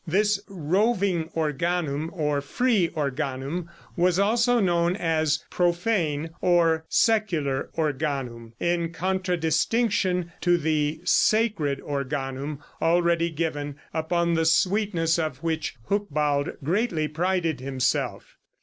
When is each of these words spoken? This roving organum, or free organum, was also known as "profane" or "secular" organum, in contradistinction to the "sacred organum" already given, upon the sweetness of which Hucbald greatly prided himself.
This 0.07 0.41
roving 0.49 1.29
organum, 1.35 2.09
or 2.11 2.41
free 2.41 2.87
organum, 2.95 3.69
was 3.95 4.17
also 4.17 4.59
known 4.59 4.95
as 4.95 5.45
"profane" 5.51 6.31
or 6.41 6.85
"secular" 6.89 7.69
organum, 7.77 8.53
in 8.59 8.91
contradistinction 8.93 10.31
to 10.41 10.57
the 10.57 11.01
"sacred 11.03 11.79
organum" 11.81 12.61
already 12.81 13.29
given, 13.29 13.75
upon 13.93 14.33
the 14.33 14.45
sweetness 14.45 15.19
of 15.19 15.43
which 15.43 15.75
Hucbald 15.87 16.53
greatly 16.63 17.07
prided 17.07 17.59
himself. 17.59 18.37